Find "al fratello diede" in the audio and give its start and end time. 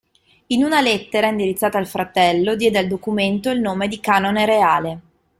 1.77-2.79